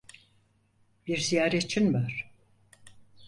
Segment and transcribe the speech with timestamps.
[1.07, 2.31] Bir ziyaretçin var.